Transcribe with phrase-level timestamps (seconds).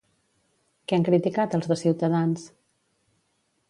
[0.87, 2.51] Què han criticat els de Ciutadans?